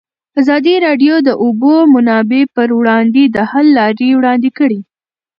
[0.39, 4.79] ازادي راډیو د د اوبو منابع پر وړاندې د حل لارې وړاندې کړي.